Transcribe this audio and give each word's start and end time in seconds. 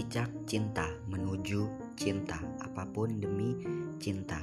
cicak 0.00 0.32
cinta 0.48 0.88
menuju 1.12 1.92
cinta, 1.92 2.40
apa 2.64 2.88
pun 2.88 3.20
demi 3.20 3.52
cinta. 4.00 4.39